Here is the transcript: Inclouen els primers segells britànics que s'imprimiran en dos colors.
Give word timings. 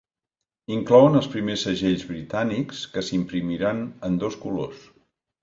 Inclouen 0.75 1.19
els 1.19 1.29
primers 1.33 1.65
segells 1.67 2.05
britànics 2.13 2.81
que 2.95 3.05
s'imprimiran 3.11 3.85
en 4.11 4.19
dos 4.27 4.41
colors. 4.49 4.91